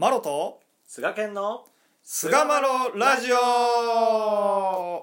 [0.00, 1.64] マロと菅健の
[2.04, 5.00] 菅マロラジオ。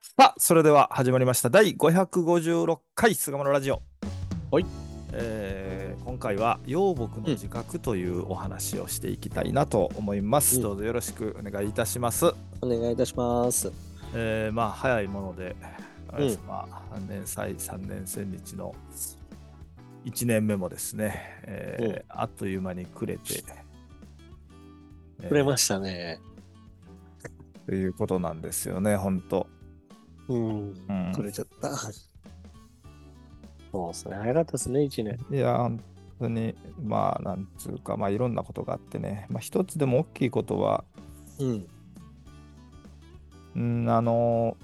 [0.00, 1.50] さあそれでは始まりました。
[1.50, 3.82] 第556回菅マロラジオ。
[4.50, 4.64] はい、
[5.12, 10.62] えー今回は養木の自覚というお話をしていきたいなと思います、うん。
[10.62, 12.24] どうぞよろしくお願いいたします。
[12.62, 13.70] お願いいたします。
[14.14, 15.56] えーまあ早いもので、
[16.18, 18.74] うんまあ、年祭3年千日の
[20.04, 23.42] 1年目もですね、えーうんあっという間に暮れて、
[25.22, 26.18] えーくれましたね。
[27.66, 29.46] ということなんですよね、本当。
[30.28, 30.74] うん。
[30.88, 31.76] うんくれちゃった。
[33.72, 34.16] そうですね。
[34.16, 35.18] 早かったですね、一年。
[35.30, 35.80] いや、本
[36.18, 40.84] 当に、まあ、なんつうか、まあ、いろんなことがあってね、まあ、一つでも大きいことは、
[41.38, 41.66] うん。
[43.54, 44.56] うん、あの、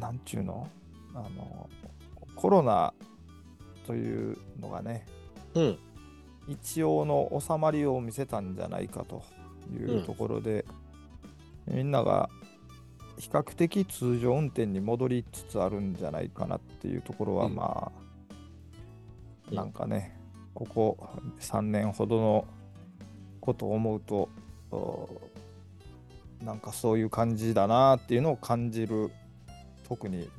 [0.00, 0.66] なんちゅうの、
[1.14, 1.68] あの、
[2.34, 2.94] コロナ
[3.86, 5.06] というのがね、
[5.54, 5.78] うん。
[6.48, 9.22] 一応の収まりを見せたんじゃないかと
[9.72, 10.64] いうところで、
[11.66, 12.30] みんなが
[13.18, 17.54] 比較的通常運転に戻りつつあるんじゃないかなっていうところは、うん。
[17.54, 18.00] まあ、
[19.50, 19.56] うん。
[19.56, 20.16] なんかね、
[20.54, 20.96] ここ
[21.40, 22.44] 3年ほどの
[23.40, 24.28] ことを思うと、
[24.72, 25.08] お
[26.42, 29.10] なんかそういう感じだなっていうのを感じる、
[29.90, 30.30] 特に、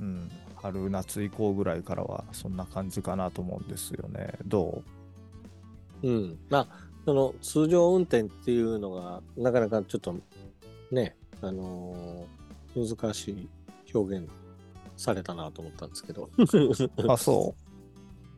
[0.00, 4.32] うん、春夏以降ぐらいからはそんな感じかなと思うんですよね。
[4.46, 4.82] ど
[6.02, 6.10] う？
[6.10, 6.38] ん。
[6.48, 6.68] まあ、
[7.04, 10.14] その通常運転っていうのが、なかなかちょっと
[10.90, 12.42] ね、あのー
[12.74, 13.48] 難しい
[13.94, 14.28] 表現
[14.96, 16.30] されたなと思ったんですけど。
[16.38, 16.42] う
[17.10, 17.54] あ、そ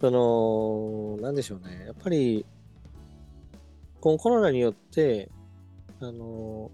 [0.00, 1.84] その、なんでしょうね。
[1.86, 2.44] やっぱり、
[4.00, 5.30] このコロナによって、
[6.00, 6.70] あの、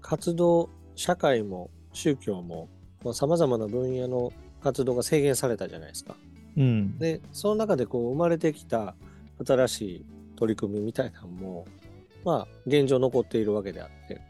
[0.00, 0.68] 活動、
[0.98, 2.68] 社会も宗教も、
[3.12, 6.16] さまざ、まな分野の活動が制限されたじゃないですか。
[6.56, 6.60] う。
[6.60, 6.98] うん。
[6.98, 8.96] で、その中でこう生まれてきた
[9.46, 11.66] 新しい取り組みみたいなのも、
[12.24, 14.20] まあ、現状残っているわけであって。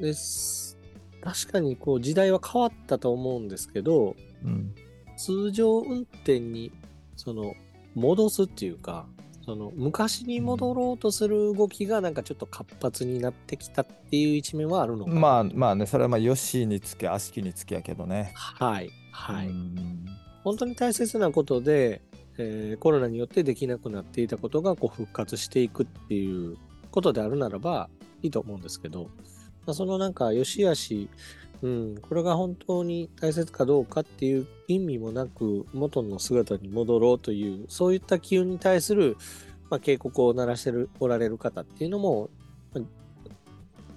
[0.00, 0.78] です。
[1.20, 4.74] 確かにこう時代は変わったと思うんですけど、うん。
[5.18, 6.72] 通常運転に
[7.16, 7.52] その
[7.94, 9.06] 戻すっていうか
[9.48, 15.18] その昔に戻ろうとする動きがなんかちょっと活発になってきたっていう一面はあるのかな。
[15.18, 18.32] まあまあね、それはまあ、よしにつけ、悪しきにつけやけどね。
[18.34, 20.04] はいはい、うん。
[20.44, 22.02] 本当に大切なことで、
[22.36, 26.58] えーコロナによってできなくなっていたことがこう復活していくっていう
[26.90, 27.88] ことであるならば
[28.22, 29.04] いいと思うんですけど、
[29.64, 31.08] まあ、そのなんか良し悪し、
[31.62, 39.16] うん、これが本当に大切かどうかっていう意味もなく元の姿に戻ろうというそういった機運に対する、
[39.68, 42.30] まあ、警告を鳴らしてるおられる方っていうのも、
[42.74, 42.82] ま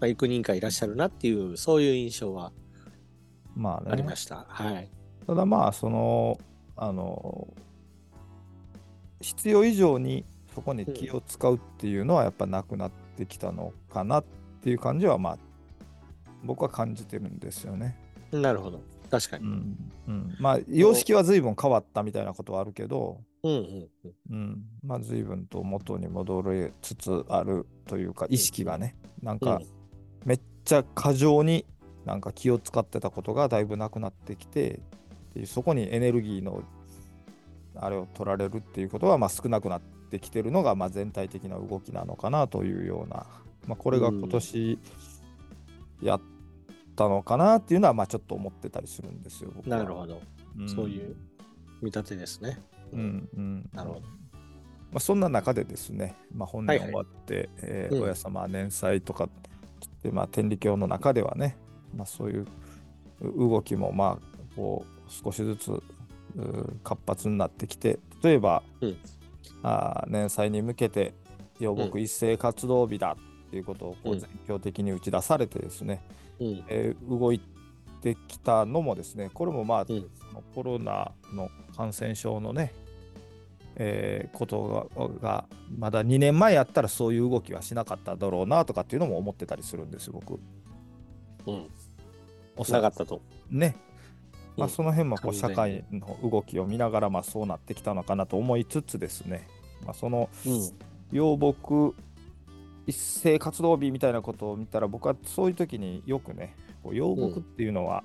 [0.02, 2.52] あ、幾人かいらっしゃるなっていうそういう印象は
[3.56, 3.92] まあね。
[3.92, 4.46] ありました。
[4.48, 4.90] はい。
[5.28, 6.38] ただまあ、その、
[6.76, 7.48] あの、
[9.22, 14.26] 必要以上にそこに気を使うっていうのはやっぱなくなってきたのかなっ
[14.64, 15.38] ていう感じは、まあ、
[16.44, 17.98] 僕は感じてるんですよね。
[18.32, 18.82] なるほど。
[19.10, 19.46] 確かに。
[19.46, 19.78] うん。
[20.08, 24.14] うん、まあ、様式は随分変わったみたいなことはあるけど、うんうんうん。
[24.32, 29.68] うん、まあ随分と元に戻りつつあるというか意識がねなんかうん
[30.26, 31.66] めっちゃ過剰に
[32.06, 34.80] なんか気を使ってたことがだいぶなくなってきて
[35.46, 36.64] そこにエネルギーの
[37.76, 39.82] あれを取られるっていうことはまあ少なくなっ
[40.12, 43.26] てきてるのがまあ全体的な動きなのかなというような、
[43.68, 44.80] まあ、これが今年
[46.02, 46.22] やっ
[47.02, 49.52] たのかなっていうのはまあちょっと思ってたりするんですよ。
[49.66, 50.22] なるほど。
[50.62, 51.16] んそういう
[51.82, 52.60] 見立てですね。
[52.92, 54.02] うんうん、なるほど。
[54.02, 59.30] まあ、そんな中でですね、まあ、本年終わって、えーうん親様年祭とか
[60.04, 61.56] で、まあ、天理教の中ではね、
[61.96, 62.48] まあ、そういう
[63.22, 65.82] う動きもまあこう少しずつう
[66.84, 68.98] 活発になってきて例えば、うん
[69.64, 71.14] あー年祭に向けて
[71.60, 73.16] 養木一斉活動日だ
[73.48, 76.02] っていうことをこううん全教的に打ち出されてですね、
[76.42, 76.64] うん。
[76.68, 77.40] えー動い
[78.02, 82.74] てきたのもですねこれもまあ、うんそのコロナの感染症のね、
[83.76, 85.46] えーことがが
[85.78, 90.40] まだ2年前やったらそういう動きはしなかっただろうなとかっていうのも思ってたりするんですよ僕。
[91.46, 91.68] うん。
[92.70, 93.22] なかったと。
[93.50, 93.76] ね。
[94.58, 99.48] まあ、うんその辺もこう社会の動きを見ながらまあそうなってきたのかなと思いつつですね、
[99.86, 100.72] まあ、そのうん。
[101.12, 101.96] 養木
[102.88, 108.04] 一斉活動日みたいなことを見たら僕はそういう時によくねこう養木っていうのは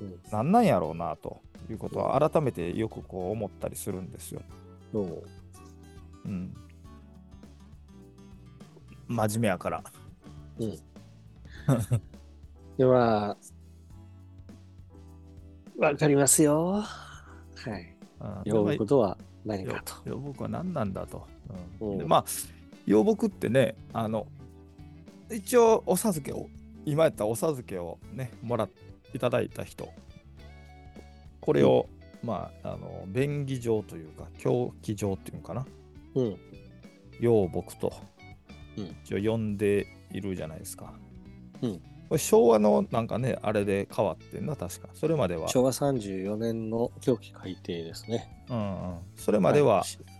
[0.00, 1.40] うん何なんやろうなと
[1.70, 4.42] いうことは改めてよくこう思ったりするんですよ。
[4.92, 5.24] そう
[6.24, 6.54] うん、
[9.08, 9.82] 真面目やから。
[12.78, 13.36] では、
[15.76, 16.82] わかりますよ。
[16.82, 17.96] はい。
[18.20, 20.08] うん養木とは何かと。
[20.08, 21.26] 養木は何なんだと。
[21.80, 22.24] うんうんでまあ
[22.86, 24.26] 養木ってねあの
[25.30, 26.48] 一応お授けを
[26.84, 28.70] 今やったらお授けをねもらっ
[29.14, 29.88] いただいた人。
[31.40, 31.86] これを、
[32.22, 35.66] まああの便宜上というか狂気上っていうのかな。
[36.16, 36.36] うん。
[37.20, 37.92] 養木と
[38.76, 38.96] うん。
[39.04, 40.92] 一応呼んでいるじゃないですか。
[41.62, 41.80] うん。
[42.08, 44.88] これ昭和のなんかねあれで変わってんな確か。
[44.94, 48.44] それまでは、昭和34年の狂気改定ですね。
[48.50, 50.13] うんうん、それまでは、い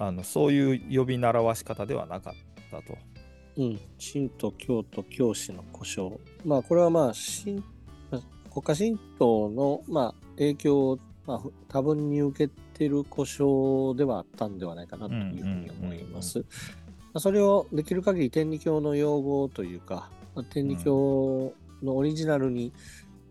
[0.00, 2.34] あのそういう呼び習わし方ではなかっ
[2.70, 2.98] たと。
[3.56, 3.80] うん。
[4.00, 6.16] 神道、教徒、教師の故障。
[6.44, 7.62] まあ、これはまあ、神
[8.50, 16.38] 国家神道の、まあ、影響を、まあ、ふ多分に受けてる故障ではあったんではないかなというふうに思います。
[16.38, 16.44] ま
[17.14, 21.52] あそれをできる限り天理教の用語というか、まあ天理教
[21.82, 22.72] のオリジナルに、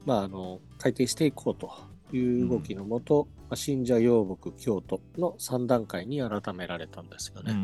[0.05, 1.71] まあ、あの改定していこうと
[2.15, 7.55] いう動きのもと、まあ信者養木教徒の3段階に改められたんですよね。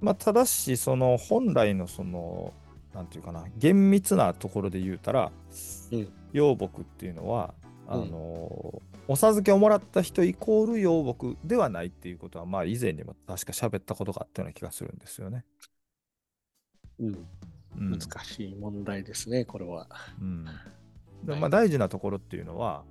[0.00, 2.52] まあ、ただし、その本来のその、
[2.94, 5.32] なんていうかな、厳密なところで言うたら、
[5.90, 6.08] うん。
[6.32, 7.54] 養木っていうのは、
[7.86, 8.10] あうん。
[8.10, 15.44] のお授けをもらった人イコール養木ではないっていうことは、まあ以前にも確か喋ったことがあったような気がするんですよね。
[16.98, 17.26] うん。
[17.78, 17.98] うん。
[17.98, 19.88] 難しい問題ですね、これは。
[20.20, 20.46] うん
[21.24, 22.84] まあ、大事なところっていうのは、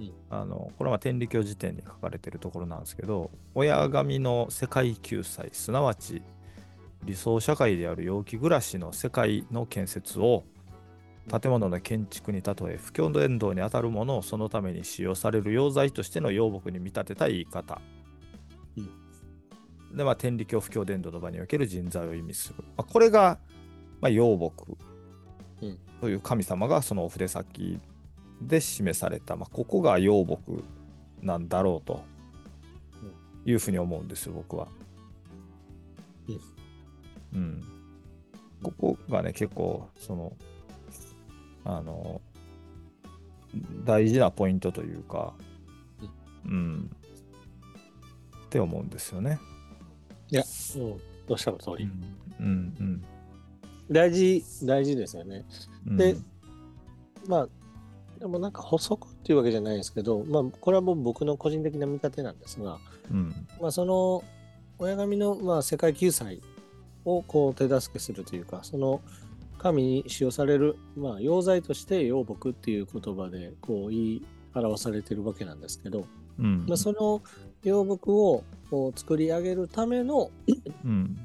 [0.00, 0.12] うん。
[0.30, 6.22] あのこれは天理教辞典に書かれてるところなんですけど親神の世界救済すなわち
[7.04, 10.44] 理想社会である陽気暮らしの世界の建設を
[11.28, 17.80] 建物の建築に例え不況伝道にあたるものをそのために使用される用材としての養木に見立てた言い方、
[19.92, 23.38] でまあ天理教不況伝道の場における人材を意味する、まあ、これが、
[24.00, 24.72] まあ、養木。
[24.72, 24.87] うん
[26.00, 27.80] という神様がそのお筆先
[28.40, 30.64] で示された、まあ、ここが養木
[31.22, 32.04] なんだろうと
[33.44, 34.68] いうふうに思うんですよ、僕は。
[37.34, 37.62] うん。
[38.62, 40.32] ここがね、結構、その、
[41.64, 42.20] あの、
[43.84, 45.34] 大事なポイントというか、
[46.44, 46.90] うん。
[48.46, 49.38] って思うんですよね。
[50.30, 50.42] いや、
[50.76, 51.88] うん、どうしたの通り。
[52.40, 52.74] うん。
[52.78, 53.04] うん。
[53.90, 55.44] 大事、大事ですよね。
[55.86, 55.96] うん。
[55.96, 56.16] で
[57.26, 57.48] まあ、
[58.18, 62.78] でもなんか補足っていうわけじゃないですけど、まあ、これはもう僕の個人的な見立てなんですが、
[63.10, 63.34] うん。
[63.60, 64.24] まあ、その
[64.78, 66.40] 親神の、まあ、世界救済
[67.04, 69.00] をこう手助けするというか、その
[69.58, 76.06] 神に使用される、まあ、用材として養木っていう言葉でこう言い表されてるわけなんですけど、
[76.38, 76.66] うん。
[76.66, 77.22] まあ、その
[77.62, 80.30] 養木をこう作り上げるための
[80.84, 81.18] うん。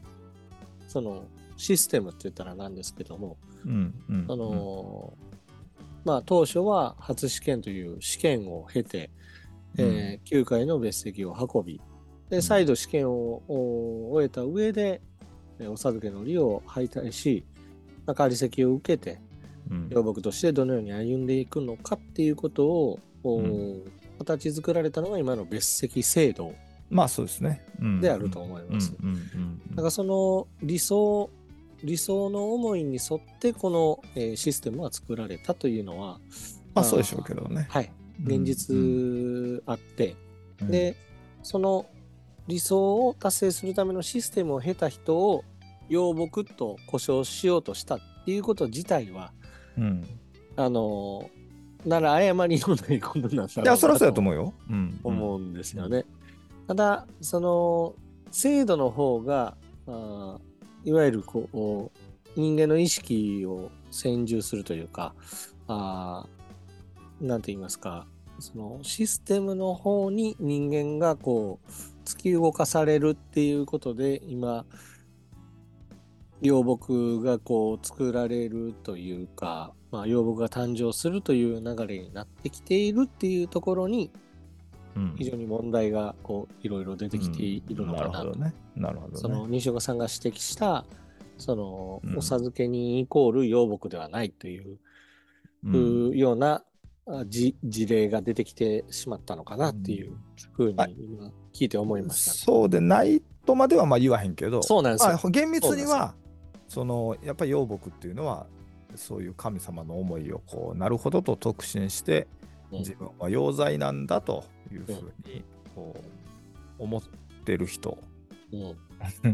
[0.88, 1.25] その
[1.63, 3.94] システムって言ったらなんですけども、うん。
[4.10, 4.25] うん。
[4.30, 5.13] あの
[6.04, 9.10] まあ当初は初試験という試験を経て、
[9.77, 11.81] えー9回の別席を運び
[12.30, 15.01] で再度試験をお終えた上で、
[15.60, 17.45] えーお授けの利を敗退し、
[18.06, 19.21] まあ、代わり席を受けて
[19.71, 23.86] うん、養木としてどのように歩んでいくのかっていうことを、おう
[24.19, 26.54] 形作られたのが今の別席制度
[26.89, 27.65] まあそうですね。
[27.81, 28.01] うん。
[28.01, 28.94] であると思います。
[29.71, 31.30] だからその理想
[31.83, 36.19] 理想の思いに沿ってこの、えーシステムは作られたというのは
[36.74, 37.67] まあそうでしょうけどね。
[37.69, 37.91] はい。
[38.24, 40.15] 現実あって、
[40.62, 40.96] うん、で
[41.41, 41.86] その
[42.48, 45.43] 理想を達成するためのシステムを経た人を
[45.89, 49.31] 養木と故障しようとしたっていうこと自体は
[49.77, 50.03] うん、
[50.55, 51.29] あの
[51.86, 54.53] なら誤りのないことなんだろういや、そりゃそうやとう思うよ。
[54.69, 56.05] うん、思うんですよね。
[56.67, 57.96] ただその
[58.31, 59.57] 制度の方が
[59.88, 60.52] あー
[60.85, 65.13] いわゆるこう人間の意識を専従するというか
[65.67, 66.25] あ
[67.21, 68.05] なんて言いますか
[68.39, 71.71] そのシステムの方に人間がこう
[72.05, 74.65] 突き動かされるっていうことで今
[76.41, 84.11] 養木がこう作られるというか、まあ、養木が誕生するという流れになってきているっていうところに
[85.17, 88.12] 非常に問題がこういろいろ出てきているのかなと。
[88.12, 88.53] なるほどね。
[88.75, 89.19] なるほどね。
[89.19, 90.85] その西岡さんが指摘した
[91.38, 94.79] その、うんお授け人イコール養木ではないという,、
[95.63, 96.63] うんような
[97.25, 97.55] 事
[97.88, 100.15] 例が出てきてしまったのかなっていう
[100.53, 105.09] ふうにはい今聞いて思いました、ねそうでないとまではまあ言わへんけど、そうなんですよ。
[105.12, 106.15] まあ、厳密には
[106.69, 108.47] そのやっぱり養木っていうのは
[108.95, 112.42] そういう神様の思いをこうなるほどと特進してうん
[112.80, 115.44] 自分は用罪なんだというふうに
[115.75, 115.96] こ
[116.80, 117.01] う思っ
[117.46, 117.98] てる人
[118.51, 118.77] うん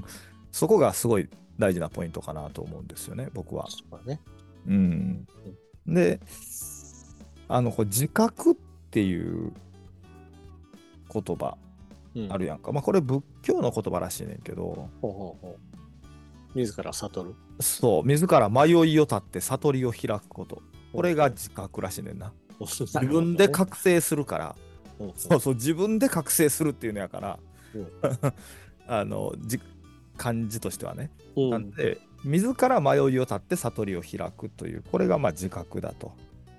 [0.52, 3.68] そこがすごい大事なポイントかなと思うんですよね僕は。
[3.70, 4.20] そうだね
[4.68, 5.28] うん、
[5.88, 6.20] で、
[7.48, 8.56] あの、これ自覚っ
[8.92, 9.52] ていう
[11.12, 11.58] 言葉
[12.16, 12.72] うんあるやんか。
[12.72, 15.58] まあ、これ仏教の言葉らしいねんけど、ほうほうほ
[16.56, 16.58] う。
[16.58, 17.36] 自ら悟る。
[17.60, 20.62] そう、自ら迷いを立って悟りを開くこと。
[20.94, 22.34] これが自覚らしいねんな。
[22.66, 24.56] 自自分で覚醒するから、
[25.00, 27.40] うんそうそう、自分で覚醒するっていうのやから、
[27.74, 27.88] うん
[28.88, 29.60] あの、じ
[30.18, 31.12] 漢字としてはね。
[31.36, 36.12] うんなんで、自ら迷いを立って悟りを開くという、これがまあ自覚だと。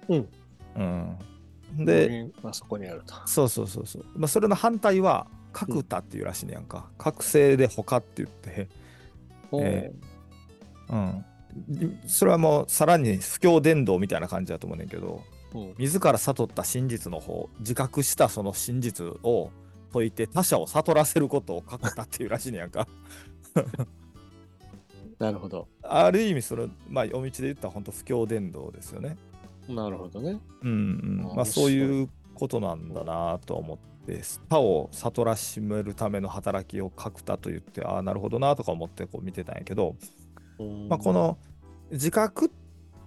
[0.09, 0.28] うん。
[0.76, 1.85] うん。
[1.85, 3.14] で、まあ、そこにあると。
[3.26, 4.04] そうそうそうそう。
[4.16, 6.88] まあ、それの反対は、覚多っていうらしいねやんか。
[6.97, 8.69] 覚醒で他って言って、
[9.52, 9.92] え
[10.88, 11.25] うん。
[12.07, 15.39] それはもうさらに不況伝道みたいな感じだと思うねんけど、うん
[15.78, 19.50] 自ら悟った真実の方、自覚したその真実を
[19.92, 22.87] 解いて他者を悟らせることを覚多っていうらしいねやんか。
[25.19, 25.69] なるほど。
[25.83, 29.16] ある意味それ、まあ、お道で言ったら本当不況伝道ですよね。
[29.69, 30.40] なるほどね。
[30.62, 30.73] うんう
[31.33, 39.95] んまあ、そういうことなんだなと思って、他を悟らしめるための働きを書くたと言って、ああ、なるほどなとか思ってこう見てたんやけど、
[40.88, 41.38] まあ、こ、の
[41.90, 42.49] 自覚っ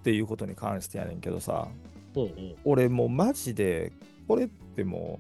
[0.04, 1.68] ていうことに関してやねんけどさ、
[2.16, 2.56] うんうん。
[2.64, 3.92] 俺もうマジで、
[4.28, 5.20] これっても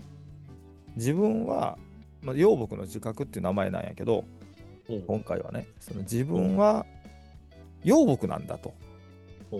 [0.96, 1.78] う、自分は、
[2.22, 4.26] まあ、養木の自覚っていう名前なんやけど、
[4.90, 6.86] うん今回はね、その自分は
[7.84, 8.74] 養木なんだと。
[9.52, 9.60] うん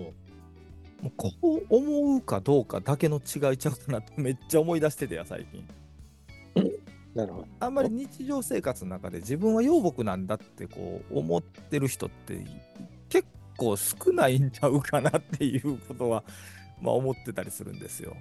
[1.02, 5.66] もうこう思うかどうかだけの違いちゃうかなってめっちゃ思い出しててや、最近。
[7.14, 7.46] なるほど。
[7.60, 12.42] あんまり日常生活の中で自分は養木なんだってこう思ってる人って
[13.10, 16.24] 結構少ないんちゃうかなっていうことは、
[16.80, 18.16] まあ、思ってたりするんですよ。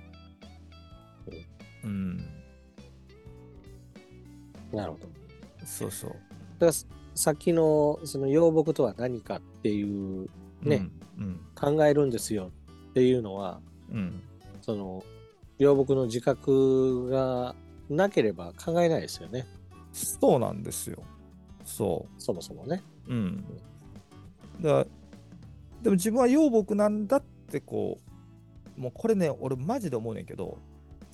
[1.83, 2.17] うん、
[4.71, 5.07] なるほど。
[5.65, 6.11] そうそう。
[6.11, 6.73] だから
[7.15, 10.29] さっきのその養木とは何かっていう
[10.61, 11.39] ね、うん。
[11.55, 12.51] 考えるんですよ
[12.89, 13.97] っていうのはうん。
[13.97, 14.23] うん
[14.63, 15.03] その
[15.59, 17.53] 養木の自覚が
[17.89, 19.45] なければ考えないですよね
[19.91, 21.03] そうなんですよ。
[21.65, 22.81] そそもそもね。
[23.07, 23.13] う。
[23.13, 23.45] うん。
[24.61, 24.85] だ
[25.83, 28.02] でも自分は養木なんだってこう、
[28.77, 30.57] もうこれね、俺マジで思うねんけど、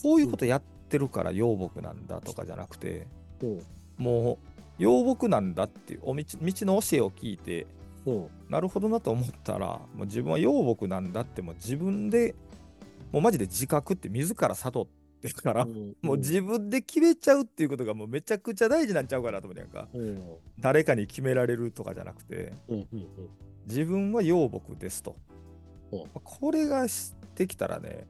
[0.02, 3.08] こういうことやってるから養木なんだとかじゃなくて、
[3.42, 3.62] うん。
[3.98, 4.40] も
[4.80, 7.68] う養木なんだっていうお道道の教えを聞いて、
[8.06, 8.28] うん。
[8.50, 12.36] なるほどなと思ったら、もう自分は養木なんだってもう自分で、
[13.12, 14.88] もうマジで自覚って自ら悟っ
[15.22, 15.96] てから、うん。
[16.02, 19.88] もう自分で決めちゃうっていうことがもうめちゃくちゃ大事なんちゃうかなと思うねんか。
[19.94, 20.22] うん。
[20.60, 22.88] 誰かに決められるとかじゃなくて、うん。
[22.94, 23.08] うん。
[23.68, 25.16] 自分は養木ですと。
[25.32, 25.39] うん。
[25.90, 28.08] これがしてきたらね、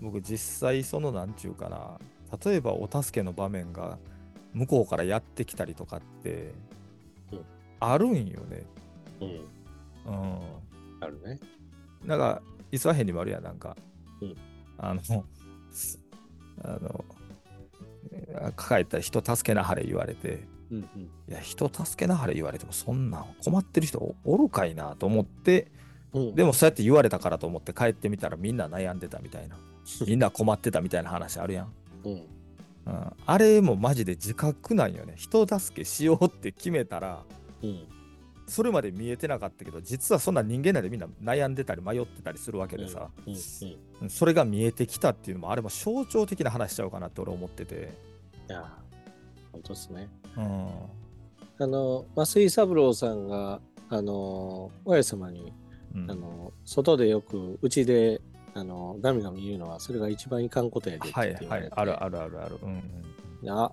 [0.00, 1.98] 僕実際そのなんちゅうかな、
[2.44, 3.98] 例えばお助けの場面が
[4.52, 6.52] 向こうからやってきたりとかって
[7.32, 7.40] うん、
[7.80, 8.64] あるんよね。
[9.20, 9.38] うんうん
[10.06, 10.38] うん。
[11.00, 11.40] あるね。
[12.04, 13.76] なんか、イスラヘンにもあるやん、なんか。
[14.20, 14.36] うん
[14.76, 15.24] あの、
[16.62, 17.04] あの、
[18.56, 25.68] 抱えた人助けなはれ言われて、うんうんいや、人助けなはれ言われても、そんなん困ってる人おおるかいなと思って、うん、
[26.34, 29.56] でもそうやって言われたからと思って帰ってみたらみんな悩んでたみたいな。
[30.06, 31.72] みんな困ってたみたいな話あるやん。
[32.04, 35.14] うん、うん、あれもマジで自覚なんよね。
[35.16, 37.22] 人助けしようって決めたら、
[37.62, 37.86] うん、
[38.46, 47.92] それまで見えてなかったけど、実はそんな人間なんでみんな悩んでたり迷ってたりするわけでさ、うんそれが見えてきたっていうのも、あれも象徴的な話しちゃうかなって俺思ってて。
[48.48, 48.70] いや、
[49.52, 50.08] 本当ですね。
[50.36, 50.68] うん。
[51.58, 55.52] あの、増井三郎さんが、あの、親様に、
[55.94, 58.20] うんあの、外でよく、うちで、
[58.54, 62.58] あの、ガミガミ言うのは、それが一番いかんことやでってはいはい、あるあるあるある。
[62.62, 62.82] うん
[63.42, 63.70] うん、あ、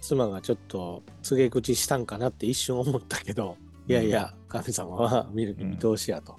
[0.00, 6.36] 妻がちょっと告げ口したんかなって一瞬思ったけど、いやいや、神様は見抜き見通しやと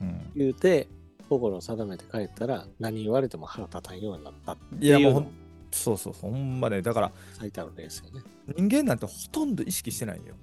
[0.00, 0.30] うん。
[0.36, 0.88] 言うて、
[1.28, 5.30] 心を定めて帰ったら、何言われても腹立たんようになったっていやもういうのも
[5.70, 8.22] そうそうそう、ほんまね、だから最たる例ですよね。
[8.56, 10.34] 人間なんてほとんど意識してないんよ。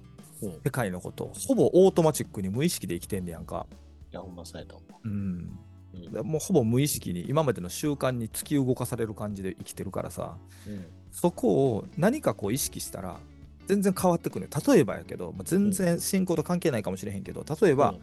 [0.42, 0.48] うん。
[0.50, 3.66] い世界のことをほぼオートマチックに無意識で生きてんねやんか。
[4.12, 5.10] や、ほんまそうやと思うん。
[5.94, 5.96] う。
[5.96, 6.12] うん。
[6.12, 13.20] でもうほぼ無意識に今までの習慣に突き動かされる感じで生きてるからさ、うんそこを何かこう意識したら
[13.66, 14.50] 全然変わってくるね。
[14.66, 17.94] 例えばやけど、まあ全然進行と関係ないかもしれへんけど、例えば、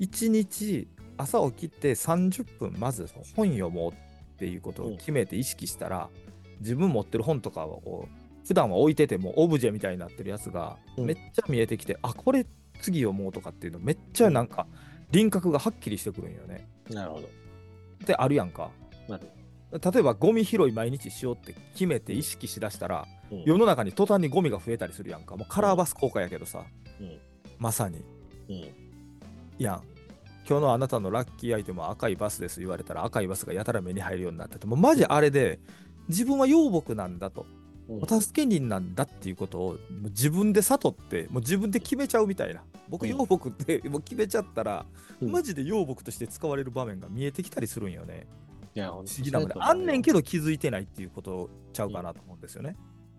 [0.00, 3.94] 1日朝起きて30分まず本読もうっ
[4.38, 6.08] ていうことを決めて意識したら、
[6.60, 8.08] 自分持ってる本とかを
[8.46, 12.46] 普段は置いててもオブジェみたいになってるやつがうんめっちゃ見えてきて、あこれ
[12.80, 14.66] 次読もうとかっていうのめっちゃなんか
[15.12, 16.68] 輪郭がはっきりしてくるんよね。
[16.88, 17.26] うんなるほど。
[17.26, 18.70] ってあるやんか。
[19.08, 19.28] なる
[19.72, 25.36] 例えばゴミ拾い毎日しようって決めて意識しだしたら、うん世の中に途端にゴミが増えたりするやんか。
[25.36, 26.64] もうカラーバス効果やけどさ、
[27.00, 27.18] うん
[27.58, 28.04] まさに。
[28.48, 28.64] うん
[29.58, 29.82] やん。
[30.48, 35.60] 今日のあなたのラッキーアイテムは赤いバスです言われたら赤いバスがやたら目に入るようになっててもうマジあれで
[36.08, 37.59] 自分は養牧なんだとうん
[37.98, 42.62] お助け人なんだっていうことを自分で悟ってもう自分で決めちゃうみたいな。
[42.88, 44.84] 僕うん養牧ってもう決めちゃったら、
[45.20, 45.30] うん。
[45.30, 48.26] マジで養牧として使われる場面が見えてきたりするんよね。
[48.74, 49.54] いや、不と思議なもんで。
[49.58, 52.76] あんねんけど気づいてないっていうことちゃうかなと思うんですよね、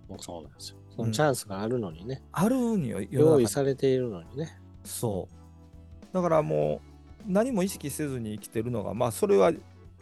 [0.08, 0.78] もうそうなんですよ。
[0.96, 4.60] そのチャンスがあるのにね、あるんよ用意されているのにね。
[4.84, 6.14] そう。
[6.14, 6.82] だからも
[7.28, 9.54] う何も意識せずに生きてるのがまあそれは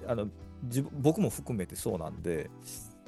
[0.08, 0.28] あの
[0.64, 2.50] 自分僕も含めてそうなんで、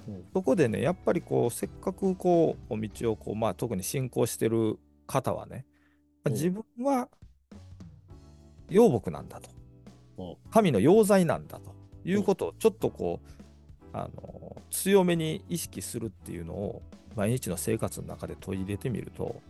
[0.07, 5.65] うんそこでねやっぱりこうせっかくこうお道をこう、まあ、特に信仰してる方はね、
[6.25, 7.07] うん自分は
[8.69, 9.49] 養牧なんだと、
[10.17, 11.73] うん神の養剤なんだと
[12.05, 13.41] いうことをちょっとこう
[13.93, 16.81] あの強めに意識するっていうのを
[17.15, 19.41] 毎日の生活の中で取り入れてみると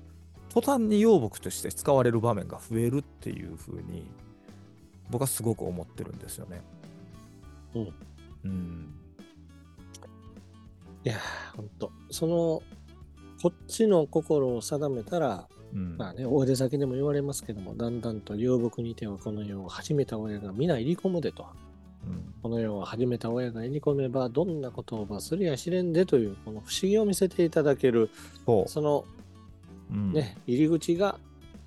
[0.50, 4.10] 途端に養牧として使われる場面が増えるっていうふうに
[5.10, 6.62] 僕はすごく思ってるんですよね。
[7.75, 7.93] うん。
[8.46, 8.93] うん。
[11.03, 11.91] いやー、ほんと。
[12.10, 12.63] その、
[13.41, 15.98] こっちの心を定めたら、うん。
[15.98, 21.46] まあね、大出先でも言われますけども、だんだんと遊牧にてはこの世を始めた親が皆入り込むでと。
[22.05, 28.10] うんこの世を始めた親が入り込めば、どんなことを罰すりやしれんでという、この不思議を見せていただける、
[28.65, 29.05] その
[29.91, 31.15] うんね、入り口が、や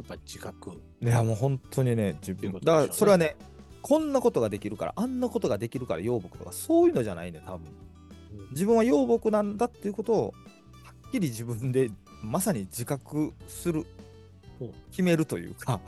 [0.03, 0.73] っぱり自覚。
[1.01, 3.37] いやもう本当にね、自分、ねだからそれはね、
[3.83, 7.61] こんなことができるから、あんなことができるから養牧とか、そういうのじゃないね、多分
[8.55, 10.35] 自分は養牧なんだっていうことを、
[10.85, 11.91] はっきり自分で
[12.23, 13.85] まさに自覚する
[14.61, 14.65] う。
[14.65, 15.81] ん、決めるというか、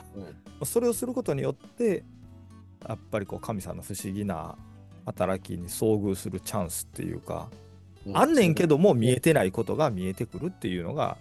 [0.61, 0.62] う。
[0.64, 2.04] んそれをすることによって、
[2.87, 4.56] やっぱりこう神様の不思議な
[5.04, 7.49] 働きに遭遇するチャンスっていうか、
[8.04, 8.16] うん。
[8.16, 11.16] あんねんけども見えてないことが見えてくるっていうのが、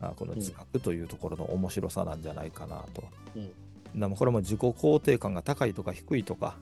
[0.00, 3.04] あこの自覚というところの面白さなんじゃないかなと。
[3.34, 3.50] うん。
[3.98, 6.56] でもこれも自己肯定感が高いとか低いとか、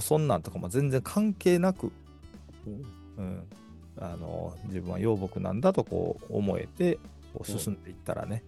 [0.00, 1.92] そんなんとかも全然関係なく、
[2.66, 3.42] うんうん、
[3.98, 6.98] あの自分は養牧なんだとこう思えて
[7.32, 8.42] こう進んでいったらね、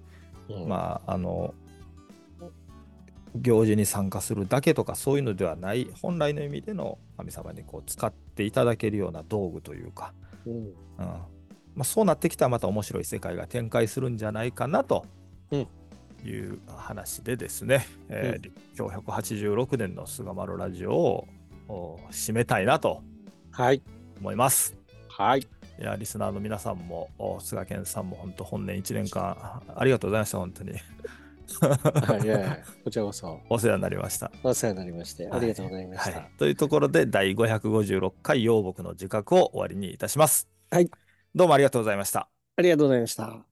[0.48, 0.68] うん。
[0.68, 1.54] まああの
[3.36, 10.12] 行事に参加するだけとかそういうのではない本来の意味での神様にこう使っていただけるような道具というか、
[10.46, 10.52] うん。
[10.54, 10.72] うん。
[10.98, 15.06] まあ、そうなってきたらまた面白い世界が展開するんじゃないかなと。
[15.50, 15.66] うん。
[16.24, 18.42] いう話でですね、えーうん。
[18.42, 21.28] 立教186年の菅丸ラジオを
[21.68, 23.02] お締めたいなと。
[23.52, 23.82] はい。
[24.18, 24.76] 思います。
[25.08, 25.40] はい。
[25.40, 25.44] い
[25.82, 30.72] や、リスナーの皆さんも、お菅健さんも本当本年1年間ありがとうございました、本当に。
[31.60, 34.30] はい、いやいや こちらこそお世話になりました。
[34.42, 36.18] お世話になりまして、ありがとうございました。
[36.18, 40.48] はいというところで、第556回養牧の自覚を終わりにいたします。
[40.70, 40.90] はい。
[41.34, 42.28] どうもありがとうございました。
[42.56, 43.47] ありがとうございました。